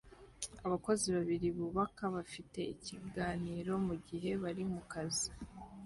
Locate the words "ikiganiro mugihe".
2.73-4.31